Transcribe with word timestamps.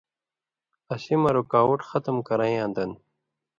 اسی 0.93 1.15
مہ 1.21 1.29
رُکاوٹ 1.35 1.79
ختم 1.89 2.15
کرَئن٘یاں 2.27 2.69
دن 2.75 2.91